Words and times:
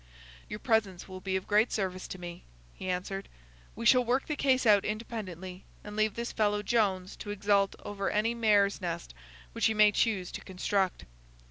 "Your 0.49 0.57
presence 0.57 1.07
will 1.07 1.19
be 1.19 1.35
of 1.35 1.45
great 1.45 1.71
service 1.71 2.07
to 2.07 2.19
me," 2.19 2.43
he 2.73 2.89
answered. 2.89 3.29
"We 3.75 3.85
shall 3.85 4.03
work 4.03 4.25
the 4.25 4.35
case 4.35 4.65
out 4.65 4.83
independently, 4.83 5.63
and 5.83 5.95
leave 5.95 6.15
this 6.15 6.31
fellow 6.31 6.63
Jones 6.63 7.15
to 7.17 7.29
exult 7.29 7.75
over 7.85 8.09
any 8.09 8.33
mare's 8.33 8.81
nest 8.81 9.13
which 9.53 9.67
he 9.67 9.75
may 9.75 9.91
choose 9.91 10.31
to 10.31 10.41
construct. 10.41 11.05